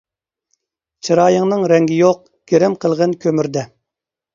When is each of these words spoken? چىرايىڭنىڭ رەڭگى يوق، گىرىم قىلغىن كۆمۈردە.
چىرايىڭنىڭ 1.09 1.67
رەڭگى 1.75 2.01
يوق، 2.01 2.27
گىرىم 2.55 2.83
قىلغىن 2.83 3.19
كۆمۈردە. 3.25 3.73